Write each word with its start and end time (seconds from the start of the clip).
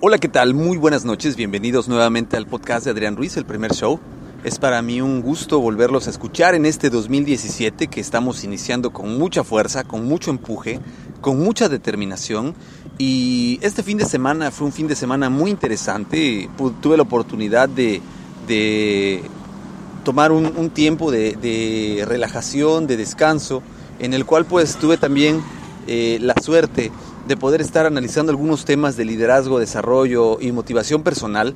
Hola, 0.00 0.18
¿qué 0.18 0.28
tal? 0.28 0.52
Muy 0.52 0.76
buenas 0.76 1.04
noches, 1.04 1.36
bienvenidos 1.36 1.88
nuevamente 1.88 2.36
al 2.36 2.46
podcast 2.46 2.84
de 2.84 2.90
Adrián 2.90 3.16
Ruiz, 3.16 3.36
el 3.38 3.46
primer 3.46 3.72
show. 3.72 3.98
Es 4.44 4.58
para 4.58 4.82
mí 4.82 5.00
un 5.00 5.22
gusto 5.22 5.60
volverlos 5.60 6.06
a 6.06 6.10
escuchar 6.10 6.54
en 6.54 6.66
este 6.66 6.90
2017 6.90 7.86
que 7.88 8.00
estamos 8.00 8.44
iniciando 8.44 8.92
con 8.92 9.16
mucha 9.16 9.44
fuerza, 9.44 9.84
con 9.84 10.04
mucho 10.04 10.30
empuje, 10.30 10.78
con 11.22 11.38
mucha 11.38 11.68
determinación. 11.70 12.54
Y 12.98 13.58
este 13.62 13.82
fin 13.82 13.96
de 13.96 14.04
semana 14.04 14.50
fue 14.50 14.66
un 14.66 14.72
fin 14.72 14.86
de 14.86 14.96
semana 14.96 15.30
muy 15.30 15.50
interesante. 15.50 16.50
Tuve 16.82 16.96
la 16.98 17.02
oportunidad 17.02 17.68
de, 17.68 18.02
tomar 20.04 20.32
un, 20.32 20.70
tiempo 20.70 21.10
de, 21.10 21.34
de, 21.36 22.04
relajación, 22.06 22.86
de 22.86 22.98
descanso, 22.98 23.62
en 23.98 24.12
el 24.12 24.26
cual 24.26 24.44
pues 24.44 24.76
tuve 24.76 24.98
también 24.98 25.42
eh, 25.86 26.18
la 26.20 26.34
suerte 26.40 26.92
de 27.30 27.36
poder 27.36 27.60
estar 27.60 27.86
analizando 27.86 28.32
algunos 28.32 28.64
temas 28.64 28.96
de 28.96 29.04
liderazgo, 29.04 29.60
desarrollo 29.60 30.40
y 30.40 30.50
motivación 30.50 31.04
personal, 31.04 31.54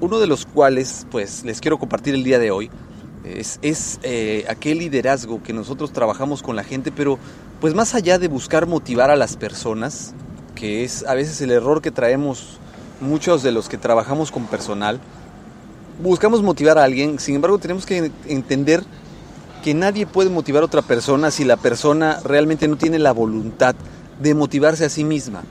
uno 0.00 0.18
de 0.18 0.26
los 0.26 0.44
cuales 0.44 1.06
pues 1.08 1.44
les 1.44 1.60
quiero 1.60 1.78
compartir 1.78 2.16
el 2.16 2.24
día 2.24 2.40
de 2.40 2.50
hoy 2.50 2.68
es, 3.24 4.00
eh, 4.02 4.44
aquel 4.48 4.78
liderazgo 4.78 5.40
que 5.40 5.52
nosotros 5.52 5.92
trabajamos 5.92 6.42
con 6.42 6.56
la 6.56 6.64
gente, 6.64 6.90
pero 6.90 7.16
pues 7.60 7.74
más 7.76 7.94
allá 7.94 8.18
de 8.18 8.26
buscar 8.26 8.66
motivar 8.66 9.12
a 9.12 9.14
las 9.14 9.36
personas, 9.36 10.14
que 10.56 10.82
es 10.82 11.06
a 11.06 11.14
veces 11.14 11.40
el 11.42 11.52
error 11.52 11.80
que 11.80 11.92
traemos 11.92 12.58
muchos 13.00 13.44
de 13.44 13.52
los 13.52 13.68
que 13.68 13.78
trabajamos 13.78 14.32
con 14.32 14.48
personal, 14.48 14.98
buscamos 16.02 16.42
motivar 16.42 16.76
a 16.76 16.82
alguien, 16.82 17.20
sin 17.20 17.36
embargo 17.36 17.58
tenemos 17.58 17.86
que 17.86 18.10
entender 18.26 18.82
que 19.62 19.74
nadie 19.74 20.08
puede 20.08 20.28
motivar 20.28 20.64
a 20.64 20.66
otra 20.66 20.82
persona 20.82 21.30
si 21.30 21.44
la 21.44 21.56
persona 21.56 22.18
realmente 22.24 22.66
no 22.66 22.76
tiene 22.76 22.98
la 22.98 23.12
voluntad 23.12 23.76
de 24.22 24.34
motivarse 24.34 24.84
a 24.84 24.88
sí 24.88 25.04
misma. 25.04 25.42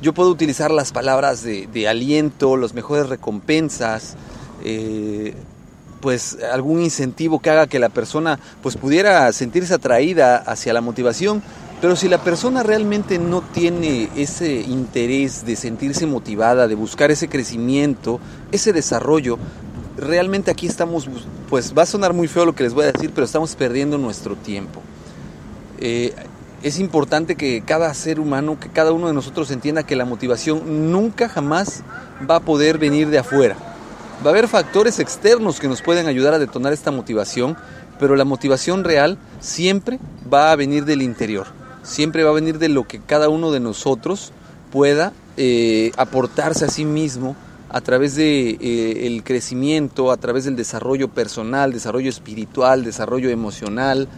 Yo 0.00 0.14
puedo 0.14 0.30
utilizar 0.30 0.70
las 0.70 0.92
palabras 0.92 1.42
de, 1.42 1.88
aliento, 1.88 2.56
las 2.56 2.74
mejores 2.74 3.08
recompensas, 3.08 4.14
eh, 4.64 5.34
pues 6.00 6.38
algún 6.52 6.80
incentivo 6.80 7.40
que 7.40 7.50
haga 7.50 7.66
que 7.66 7.78
la 7.78 7.88
persona 7.88 8.38
pues 8.62 8.76
pudiera 8.76 9.32
sentirse 9.32 9.74
atraída 9.74 10.36
hacia 10.36 10.72
la 10.72 10.80
motivación, 10.80 11.42
pero 11.80 11.96
si 11.96 12.08
la 12.08 12.18
persona 12.18 12.62
realmente 12.62 13.18
no 13.18 13.40
tiene 13.40 14.08
ese 14.16 14.60
interés 14.60 15.44
de 15.44 15.56
sentirse 15.56 16.06
motivada, 16.06 16.68
de 16.68 16.76
buscar 16.76 17.10
ese 17.10 17.28
crecimiento, 17.28 18.20
ese 18.52 18.72
desarrollo, 18.72 19.38
realmente 19.96 20.50
aquí 20.50 20.66
estamos, 20.66 21.08
pues 21.48 21.74
va 21.76 21.82
a 21.82 21.86
sonar 21.86 22.12
muy 22.12 22.28
feo 22.28 22.46
lo 22.46 22.54
que 22.54 22.64
les 22.64 22.74
voy 22.74 22.84
a 22.84 22.92
decir, 22.92 23.10
pero 23.14 23.24
estamos 23.24 23.54
perdiendo 23.56 23.98
nuestro 23.98 24.36
tiempo. 24.36 24.80
Eh, 25.80 26.14
es 26.62 26.78
importante 26.78 27.34
que 27.34 27.62
cada 27.64 27.92
ser 27.94 28.20
humano, 28.20 28.58
que 28.58 28.68
cada 28.68 28.92
uno 28.92 29.08
de 29.08 29.14
nosotros 29.14 29.50
entienda 29.50 29.82
que 29.82 29.96
la 29.96 30.04
motivación 30.04 30.92
nunca 30.92 31.28
jamás 31.28 31.82
va 32.28 32.36
a 32.36 32.40
poder 32.40 32.78
venir 32.78 33.08
de 33.08 33.18
afuera. 33.18 33.56
Va 34.24 34.30
a 34.30 34.32
haber 34.32 34.46
factores 34.46 35.00
externos 35.00 35.58
que 35.58 35.66
nos 35.66 35.82
pueden 35.82 36.06
ayudar 36.06 36.34
a 36.34 36.38
detonar 36.38 36.72
esta 36.72 36.92
motivación, 36.92 37.56
pero 37.98 38.14
la 38.14 38.24
motivación 38.24 38.84
real 38.84 39.18
siempre 39.40 39.98
va 40.32 40.52
a 40.52 40.56
venir 40.56 40.84
del 40.84 41.02
interior, 41.02 41.46
siempre 41.82 42.22
va 42.22 42.30
a 42.30 42.34
venir 42.34 42.58
de 42.58 42.68
lo 42.68 42.86
que 42.86 43.00
cada 43.00 43.28
uno 43.28 43.50
de 43.50 43.60
nosotros 43.60 44.32
pueda 44.70 45.12
eh, 45.36 45.90
aportarse 45.96 46.64
a 46.64 46.68
sí 46.68 46.84
mismo 46.84 47.34
a 47.68 47.80
través 47.80 48.14
del 48.14 48.58
de, 48.58 49.16
eh, 49.16 49.22
crecimiento, 49.24 50.12
a 50.12 50.16
través 50.18 50.44
del 50.44 50.56
desarrollo 50.56 51.08
personal, 51.08 51.72
desarrollo 51.72 52.10
espiritual, 52.10 52.84
desarrollo 52.84 53.30
emocional, 53.30 54.08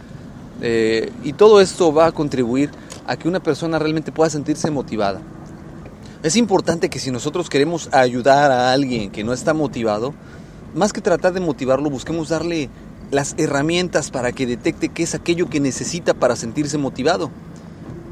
eh, 0.61 1.11
y 1.23 1.33
todo 1.33 1.61
esto 1.61 1.93
va 1.93 2.07
a 2.07 2.11
contribuir 2.11 2.69
a 3.07 3.17
que 3.17 3.27
una 3.27 3.41
persona 3.41 3.79
realmente 3.79 4.11
pueda 4.11 4.29
sentirse 4.29 4.71
motivada. 4.71 5.21
Es 6.23 6.35
importante 6.35 6.89
que 6.89 6.99
si 6.99 7.11
nosotros 7.11 7.49
queremos 7.49 7.89
ayudar 7.93 8.51
a 8.51 8.71
alguien 8.71 9.11
que 9.11 9.23
no 9.23 9.33
está 9.33 9.53
motivado, 9.53 10.13
más 10.73 10.91
que 10.91 11.01
tratar 11.01 11.33
de 11.33 11.39
motivarlo, 11.39 11.89
busquemos 11.89 12.29
darle 12.29 12.69
las 13.11 13.35
herramientas 13.37 14.09
para 14.09 14.31
que 14.31 14.47
detecte 14.47 14.89
qué 14.89 15.03
es 15.03 15.13
aquello 15.13 15.49
que 15.49 15.59
necesita 15.59 16.13
para 16.13 16.35
sentirse 16.35 16.77
motivado, 16.77 17.29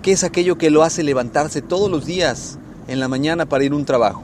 qué 0.02 0.12
es 0.12 0.24
aquello 0.24 0.58
que 0.58 0.70
lo 0.70 0.84
hace 0.84 1.02
levantarse 1.02 1.62
todos 1.62 1.90
los 1.90 2.06
días 2.06 2.60
en 2.88 3.00
la 3.00 3.08
mañana 3.08 3.48
para 3.48 3.64
ir 3.64 3.72
a 3.72 3.76
un 3.76 3.86
trabajo. 3.86 4.22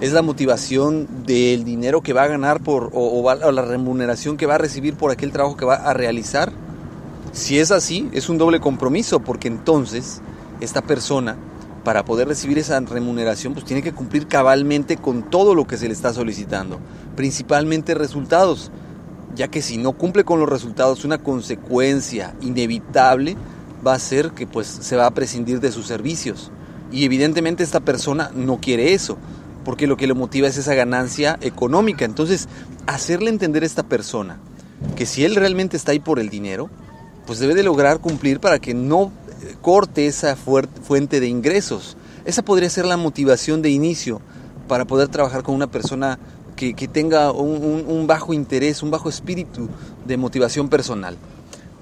Es 0.00 0.12
la 0.12 0.22
motivación 0.22 1.06
del 1.26 1.64
dinero 1.64 2.00
que 2.00 2.12
va 2.12 2.22
a 2.22 2.28
ganar 2.28 2.62
por, 2.62 2.90
o, 2.94 3.22
o 3.22 3.52
la 3.52 3.62
remuneración 3.62 4.36
que 4.36 4.46
va 4.46 4.54
a 4.54 4.58
recibir 4.58 4.94
por 4.94 5.10
aquel 5.10 5.32
trabajo 5.32 5.56
que 5.56 5.64
va 5.64 5.76
a 5.76 5.92
realizar 5.92 6.52
si 7.32 7.58
es 7.58 7.70
así, 7.70 8.08
es 8.12 8.28
un 8.28 8.38
doble 8.38 8.60
compromiso, 8.60 9.20
porque 9.20 9.48
entonces 9.48 10.20
esta 10.60 10.82
persona, 10.82 11.36
para 11.82 12.04
poder 12.04 12.28
recibir 12.28 12.58
esa 12.58 12.78
remuneración, 12.80 13.54
pues 13.54 13.64
tiene 13.64 13.82
que 13.82 13.92
cumplir 13.92 14.28
cabalmente 14.28 14.96
con 14.96 15.30
todo 15.30 15.54
lo 15.54 15.66
que 15.66 15.78
se 15.78 15.86
le 15.86 15.94
está 15.94 16.12
solicitando, 16.12 16.78
principalmente 17.16 17.94
resultados, 17.94 18.70
ya 19.34 19.48
que 19.48 19.62
si 19.62 19.78
no 19.78 19.92
cumple 19.92 20.24
con 20.24 20.40
los 20.40 20.48
resultados, 20.48 21.04
una 21.04 21.18
consecuencia 21.18 22.34
inevitable 22.42 23.36
va 23.84 23.94
a 23.94 23.98
ser 23.98 24.32
que 24.32 24.46
pues 24.46 24.66
se 24.66 24.96
va 24.96 25.06
a 25.06 25.14
prescindir 25.14 25.60
de 25.60 25.72
sus 25.72 25.86
servicios. 25.86 26.50
Y 26.92 27.06
evidentemente 27.06 27.64
esta 27.64 27.80
persona 27.80 28.30
no 28.34 28.58
quiere 28.58 28.92
eso, 28.92 29.16
porque 29.64 29.86
lo 29.86 29.96
que 29.96 30.06
le 30.06 30.14
motiva 30.14 30.48
es 30.48 30.58
esa 30.58 30.74
ganancia 30.74 31.38
económica. 31.40 32.04
Entonces, 32.04 32.48
hacerle 32.86 33.30
entender 33.30 33.62
a 33.62 33.66
esta 33.66 33.84
persona 33.84 34.38
que 34.96 35.06
si 35.06 35.24
él 35.24 35.34
realmente 35.34 35.76
está 35.76 35.92
ahí 35.92 36.00
por 36.00 36.18
el 36.18 36.28
dinero, 36.28 36.68
pues 37.26 37.38
debe 37.38 37.54
de 37.54 37.62
lograr 37.62 38.00
cumplir 38.00 38.40
para 38.40 38.58
que 38.58 38.74
no 38.74 39.12
corte 39.60 40.06
esa 40.06 40.36
fuente 40.36 41.20
de 41.20 41.28
ingresos. 41.28 41.96
Esa 42.24 42.42
podría 42.42 42.70
ser 42.70 42.86
la 42.86 42.96
motivación 42.96 43.62
de 43.62 43.70
inicio 43.70 44.20
para 44.68 44.84
poder 44.84 45.08
trabajar 45.08 45.42
con 45.42 45.54
una 45.54 45.66
persona 45.66 46.18
que, 46.56 46.74
que 46.74 46.88
tenga 46.88 47.32
un, 47.32 47.84
un, 47.86 48.06
bajo 48.06 48.32
interés, 48.32 48.82
un 48.82 48.90
bajo 48.90 49.08
espíritu 49.08 49.68
de 50.06 50.16
motivación 50.16 50.68
personal. 50.68 51.16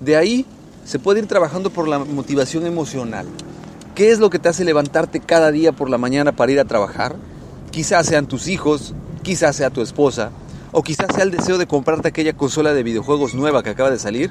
De 0.01 0.17
ahí 0.17 0.47
se 0.85 0.99
puede 0.99 1.21
ir 1.21 1.27
trabajando 1.27 1.71
por 1.71 1.89
la 1.89 1.99
motivación 1.99 2.67
emocional. 2.67 3.27
¿Qué 3.95 4.11
es 4.11 4.19
lo 4.19 4.31
que 4.31 4.39
te 4.39 4.49
hace 4.49 4.65
levantarte 4.65 5.21
cada 5.21 5.51
día 5.51 5.73
por 5.73 5.91
la 5.91 5.99
mañana 5.99 6.33
para 6.33 6.53
ir 6.53 6.61
a 6.61 6.65
trabajar? 6.65 7.17
Quizás 7.71 8.07
sean 8.07 8.27
tus 8.27 8.49
hijos, 8.49 8.95
quizás 9.23 9.57
sea 9.57 9.71
tu 9.71 9.83
esposa, 9.83 10.31
o 10.73 10.83
quizás 10.83 11.15
sea 11.15 11.25
el 11.25 11.31
deseo 11.31 11.59
de 11.59 11.67
comprarte 11.67 12.09
aquella 12.09 12.33
consola 12.33 12.73
de 12.73 12.83
videojuegos 12.83 13.35
nueva 13.35 13.63
que 13.63 13.71
acaba 13.71 13.91
de 13.91 13.99
salir, 13.99 14.31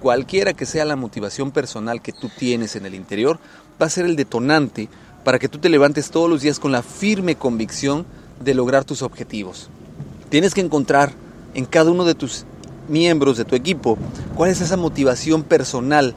cualquiera 0.00 0.54
que 0.54 0.66
sea 0.66 0.84
la 0.84 0.96
motivación 0.96 1.50
personal 1.50 2.02
que 2.02 2.12
tú 2.12 2.30
tienes 2.36 2.74
en 2.74 2.86
el 2.86 2.94
interior, 2.94 3.38
va 3.80 3.86
a 3.86 3.90
ser 3.90 4.06
el 4.06 4.16
detonante 4.16 4.88
para 5.24 5.38
que 5.38 5.48
tú 5.48 5.58
te 5.58 5.68
levantes 5.68 6.10
todos 6.10 6.28
los 6.28 6.42
días 6.42 6.58
con 6.58 6.72
la 6.72 6.82
firme 6.82 7.36
convicción 7.36 8.06
de 8.42 8.54
lograr 8.54 8.84
tus 8.84 9.02
objetivos. 9.02 9.68
Tienes 10.30 10.54
que 10.54 10.62
encontrar 10.62 11.12
en 11.54 11.66
cada 11.66 11.90
uno 11.90 12.04
de 12.04 12.14
tus 12.14 12.44
miembros 12.88 13.36
de 13.36 13.44
tu 13.44 13.54
equipo 13.54 13.98
cuál 14.34 14.50
es 14.50 14.60
esa 14.60 14.76
motivación 14.76 15.42
personal 15.42 16.14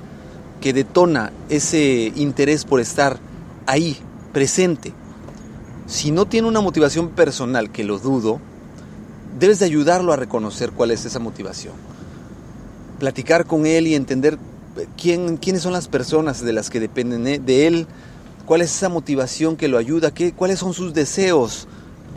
que 0.62 0.74
detona 0.74 1.34
ese 1.50 2.14
interés 2.16 2.64
por 2.64 2.80
estar 2.80 3.20
ahí, 3.66 3.98
presente. 4.32 4.94
Si 5.88 6.12
no 6.12 6.26
tiene 6.26 6.48
una 6.48 6.62
motivación 6.62 7.10
personal, 7.10 7.70
que 7.70 7.84
lo 7.84 8.00
dudo, 8.00 8.40
debes 9.38 9.60
de 9.60 9.66
ayudarlo 9.66 10.14
a 10.14 10.16
reconocer 10.16 10.72
cuál 10.72 10.92
es 10.92 11.04
esa 11.04 11.20
motivación. 11.20 11.74
Platicar 13.00 13.46
con 13.46 13.66
él 13.66 13.88
y 13.88 13.96
entender 13.96 14.38
quién, 14.98 15.38
quiénes 15.38 15.62
son 15.62 15.74
las 15.74 15.88
personas 15.88 16.44
de 16.44 16.54
las 16.54 16.70
que 16.70 16.80
dependen 16.80 17.46
de 17.46 17.68
él, 17.68 17.88
cuál 18.46 18.62
es 18.62 18.76
esa 18.76 18.90
motivación 18.90 19.56
que 19.56 19.68
lo 19.68 19.78
ayuda, 19.78 20.12
qué, 20.12 20.34
cuáles 20.34 20.60
son 20.60 20.74
sus 20.74 20.94
deseos 20.94 21.68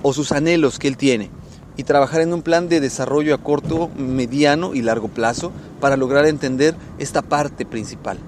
o 0.03 0.13
sus 0.13 0.33
anhelos 0.33 0.79
que 0.79 0.89
él 0.89 0.97
tiene. 0.97 1.31
Y 1.77 1.83
trabajar 1.83 2.23
en 2.23 2.33
un 2.33 2.43
plan 2.43 2.69
de 2.69 2.81
desarrollo 2.81 3.35
a 3.35 3.43
corto, 3.43 3.91
mediano 3.97 4.75
y 4.75 4.83
largo 4.83 5.09
plazo 5.09 5.53
para 5.81 5.97
lograr 5.97 6.27
entender 6.27 6.75
esta 6.99 7.23
parte 7.23 7.67
principal. 7.67 8.19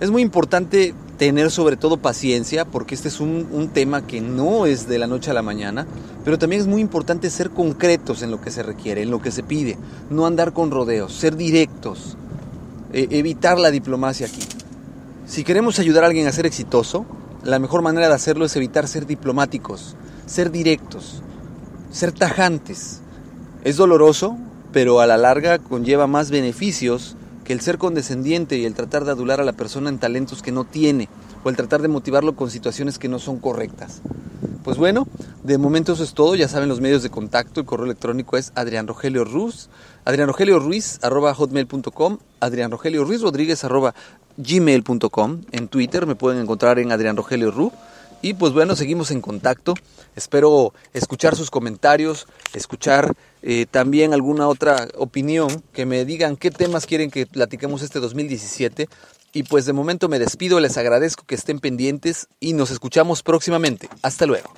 Es 0.00 0.10
muy 0.10 0.22
importante 0.22 0.94
tener 1.18 1.50
sobre 1.50 1.76
todo 1.76 1.96
paciencia, 1.96 2.64
porque 2.64 2.94
este 2.94 3.08
es 3.08 3.20
un, 3.20 3.70
tema 3.72 4.06
que 4.06 4.20
no 4.20 4.66
es 4.66 4.88
de 4.88 4.98
la 4.98 5.06
noche 5.06 5.30
a 5.30 5.34
la 5.34 5.42
mañana, 5.42 5.86
pero 6.24 6.38
también 6.38 6.62
es 6.62 6.68
muy 6.68 6.80
importante 6.80 7.30
ser 7.30 7.50
concretos 7.50 8.22
en 8.22 8.30
lo 8.30 8.40
que 8.40 8.50
se 8.50 8.62
requiere, 8.62 9.02
en 9.02 9.10
lo 9.10 9.20
que 9.20 9.30
se 9.30 9.42
pide, 9.42 9.78
no 10.10 10.26
andar 10.26 10.52
con 10.52 10.70
rodeos, 10.70 11.12
ser 11.12 11.36
directos, 11.36 12.16
eh, 12.92 13.08
evitar 13.10 13.58
la 13.58 13.70
diplomacia 13.70 14.26
aquí. 14.26 14.42
Si 15.26 15.44
queremos 15.44 15.78
ayudar 15.78 16.04
a 16.04 16.08
alguien 16.08 16.26
a 16.26 16.32
ser 16.32 16.46
exitoso, 16.46 17.06
la 17.42 17.58
mejor 17.58 17.82
manera 17.82 18.08
de 18.08 18.14
hacerlo 18.14 18.44
es 18.44 18.56
evitar 18.56 18.88
ser 18.88 19.06
diplomáticos, 19.06 19.96
ser 20.26 20.50
directos, 20.50 21.22
ser 21.90 22.12
tajantes. 22.12 23.00
Es 23.64 23.76
doloroso, 23.76 24.36
pero 24.72 25.00
a 25.00 25.06
la 25.06 25.16
larga 25.16 25.58
conlleva 25.58 26.06
más 26.06 26.30
beneficios 26.30 27.16
que 27.44 27.52
el 27.52 27.60
ser 27.60 27.78
condescendiente 27.78 28.56
y 28.56 28.64
el 28.64 28.74
tratar 28.74 29.04
de 29.04 29.12
adular 29.12 29.40
a 29.40 29.44
la 29.44 29.52
persona 29.52 29.90
en 29.90 29.98
talentos 29.98 30.42
que 30.42 30.52
no 30.52 30.64
tiene 30.64 31.08
o 31.44 31.50
el 31.50 31.56
tratar 31.56 31.82
de 31.82 31.88
motivarlo 31.88 32.34
con 32.34 32.50
situaciones 32.50 32.98
que 32.98 33.08
no 33.08 33.18
son 33.18 33.38
correctas. 33.38 34.00
Pues 34.64 34.78
bueno, 34.78 35.06
de 35.42 35.58
momento 35.58 35.92
eso 35.92 36.02
es 36.02 36.14
todo, 36.14 36.34
ya 36.34 36.48
saben 36.48 36.70
los 36.70 36.80
medios 36.80 37.02
de 37.02 37.10
contacto, 37.10 37.60
el 37.60 37.66
correo 37.66 37.84
electrónico 37.84 38.38
es 38.38 38.50
adrianrogelio 38.54 39.24
ruiz, 39.24 39.68
ruiz 40.06 40.98
arroba 41.02 41.34
hotmail.com, 41.34 42.18
adrianrogelio 42.40 43.04
ruiz 43.04 43.20
rodríguez 43.20 43.62
arroba 43.62 43.94
gmail.com, 44.38 45.42
en 45.52 45.68
Twitter 45.68 46.06
me 46.06 46.14
pueden 46.14 46.40
encontrar 46.40 46.78
en 46.78 46.92
adrianrogelio 46.92 47.50
ru 47.50 47.72
y 48.24 48.32
pues 48.32 48.54
bueno, 48.54 48.74
seguimos 48.74 49.10
en 49.10 49.20
contacto. 49.20 49.74
Espero 50.16 50.72
escuchar 50.94 51.36
sus 51.36 51.50
comentarios, 51.50 52.26
escuchar 52.54 53.14
eh, 53.42 53.66
también 53.70 54.14
alguna 54.14 54.48
otra 54.48 54.88
opinión, 54.96 55.62
que 55.74 55.84
me 55.84 56.06
digan 56.06 56.38
qué 56.38 56.50
temas 56.50 56.86
quieren 56.86 57.10
que 57.10 57.26
platiquemos 57.26 57.82
este 57.82 58.00
2017. 58.00 58.88
Y 59.34 59.42
pues 59.42 59.66
de 59.66 59.74
momento 59.74 60.08
me 60.08 60.18
despido, 60.18 60.58
les 60.58 60.78
agradezco 60.78 61.24
que 61.26 61.34
estén 61.34 61.60
pendientes 61.60 62.28
y 62.40 62.54
nos 62.54 62.70
escuchamos 62.70 63.22
próximamente. 63.22 63.90
Hasta 64.00 64.24
luego. 64.24 64.48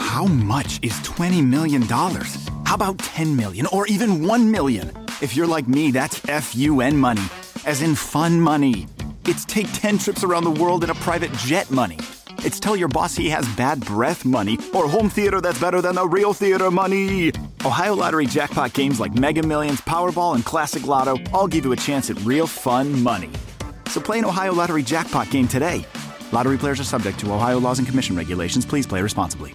How 0.00 0.26
much 0.26 0.80
is 0.82 1.00
20 1.04 1.42
million 1.42 1.86
dollars? 1.86 2.36
How 2.66 2.74
about 2.74 2.98
10 2.98 3.36
million 3.36 3.68
or 3.70 3.86
even 3.88 4.26
1 4.26 4.50
million? 4.50 4.90
If 5.20 5.36
you're 5.36 5.46
like 5.46 5.68
me, 5.68 5.92
that's 5.92 6.18
FUN 6.26 6.96
money, 6.96 7.22
as 7.66 7.82
in 7.82 7.94
fun 7.94 8.40
money. 8.40 8.88
It's 9.24 9.44
take 9.44 9.72
10 9.72 9.98
trips 9.98 10.24
around 10.24 10.44
the 10.44 10.50
world 10.50 10.82
in 10.82 10.90
a 10.90 10.94
private 10.94 11.32
jet 11.34 11.70
money. 11.70 11.98
It's 12.38 12.58
tell 12.58 12.74
your 12.74 12.88
boss 12.88 13.14
he 13.16 13.28
has 13.28 13.48
bad 13.54 13.84
breath 13.84 14.24
money 14.24 14.58
or 14.74 14.88
home 14.88 15.08
theater 15.08 15.40
that's 15.40 15.60
better 15.60 15.80
than 15.80 15.94
the 15.94 16.06
real 16.06 16.32
theater 16.32 16.70
money. 16.70 17.32
Ohio 17.64 17.94
Lottery 17.94 18.26
jackpot 18.26 18.72
games 18.72 18.98
like 18.98 19.14
Mega 19.14 19.42
Millions, 19.46 19.80
Powerball, 19.80 20.34
and 20.34 20.44
Classic 20.44 20.86
Lotto 20.86 21.18
all 21.32 21.46
give 21.46 21.64
you 21.64 21.72
a 21.72 21.76
chance 21.76 22.10
at 22.10 22.20
real 22.24 22.48
fun 22.48 23.00
money. 23.02 23.30
So 23.86 24.00
play 24.00 24.18
an 24.18 24.24
Ohio 24.24 24.52
Lottery 24.54 24.82
jackpot 24.82 25.30
game 25.30 25.46
today. 25.46 25.86
Lottery 26.32 26.58
players 26.58 26.80
are 26.80 26.84
subject 26.84 27.20
to 27.20 27.32
Ohio 27.32 27.60
laws 27.60 27.78
and 27.78 27.86
commission 27.86 28.16
regulations. 28.16 28.66
Please 28.66 28.86
play 28.86 29.02
responsibly. 29.02 29.54